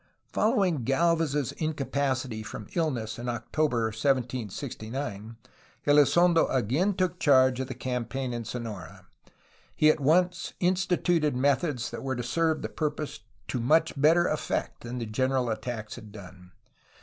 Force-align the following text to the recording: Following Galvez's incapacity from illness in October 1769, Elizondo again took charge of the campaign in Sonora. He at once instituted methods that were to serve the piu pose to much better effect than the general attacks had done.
Following 0.33 0.83
Galvez's 0.83 1.51
incapacity 1.51 2.41
from 2.41 2.65
illness 2.73 3.19
in 3.19 3.29
October 3.29 3.83
1769, 3.83 5.37
Elizondo 5.85 6.47
again 6.47 6.95
took 6.95 7.19
charge 7.19 7.59
of 7.59 7.67
the 7.67 7.75
campaign 7.75 8.33
in 8.33 8.43
Sonora. 8.43 9.05
He 9.75 9.91
at 9.91 9.99
once 9.99 10.53
instituted 10.59 11.35
methods 11.35 11.91
that 11.91 12.01
were 12.01 12.15
to 12.15 12.23
serve 12.23 12.63
the 12.63 12.69
piu 12.69 12.89
pose 12.89 13.19
to 13.47 13.59
much 13.59 13.93
better 13.95 14.25
effect 14.25 14.81
than 14.81 14.97
the 14.97 15.05
general 15.05 15.51
attacks 15.51 15.97
had 15.97 16.11
done. 16.11 16.53